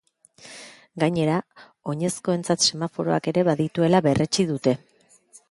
Gainera, 1.03 1.35
oinezkoentzat 1.93 2.65
semaforoak 2.69 3.31
ere 3.33 3.45
badituela 3.51 4.03
berretsi 4.09 4.49
dute. 4.55 4.77